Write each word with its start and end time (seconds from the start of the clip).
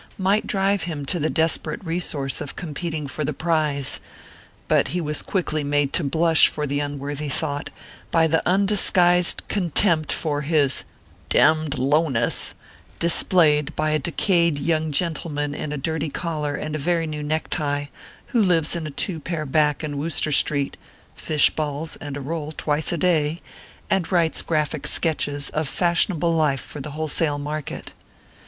55 0.13 0.19
might 0.19 0.47
drive 0.47 0.83
him 0.85 1.05
to 1.05 1.19
the 1.19 1.29
desperate 1.29 1.85
resource 1.85 2.41
of 2.41 2.55
com 2.55 2.73
peting 2.73 3.07
for 3.07 3.23
the 3.23 3.33
prize; 3.35 3.99
but 4.67 4.87
he 4.87 4.99
was 4.99 5.21
quickly 5.21 5.63
made 5.63 5.93
to 5.93 6.03
blush 6.03 6.47
for 6.47 6.65
the 6.65 6.79
unworthy 6.79 7.29
thought, 7.29 7.69
by 8.09 8.25
the 8.25 8.41
undisguised 8.49 9.43
contempt 9.47 10.11
for 10.11 10.41
his 10.41 10.85
"dcm 11.29 11.69
d 11.69 11.77
lowness" 11.77 12.55
displayed 12.97 13.75
by 13.75 13.91
a 13.91 13.99
decayed 13.99 14.57
young 14.57 14.91
gentleman 14.91 15.53
in 15.53 15.71
a 15.71 15.77
dirty 15.77 16.09
collar 16.09 16.55
and 16.55 16.75
very 16.77 17.05
new 17.05 17.21
neck 17.21 17.47
tie, 17.51 17.91
who 18.33 18.41
lives 18.41 18.75
in 18.75 18.87
a 18.87 18.89
two 18.89 19.19
pair 19.19 19.45
back 19.45 19.83
in 19.83 19.97
Wooster 19.99 20.31
street 20.31 20.77
(fish 21.15 21.51
balls 21.51 21.95
and 21.97 22.17
a 22.17 22.21
roll 22.21 22.51
twice 22.51 22.91
a 22.91 22.97
day), 22.97 23.39
and 23.87 24.11
writes 24.11 24.41
graphic 24.41 24.87
sketches 24.87 25.51
of 25.51 25.67
fashionable 25.69 26.33
life 26.33 26.59
for 26.59 26.81
the 26.81 26.89
wholesale 26.97 27.37
market. 27.37 27.93